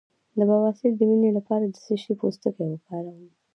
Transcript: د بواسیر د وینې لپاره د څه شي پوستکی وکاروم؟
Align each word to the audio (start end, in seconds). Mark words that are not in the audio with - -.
د 0.37 0.39
بواسیر 0.49 0.91
د 0.97 1.01
وینې 1.09 1.31
لپاره 1.37 1.65
د 1.67 1.75
څه 1.85 1.93
شي 2.01 2.13
پوستکی 2.19 2.65
وکاروم؟ 2.69 3.25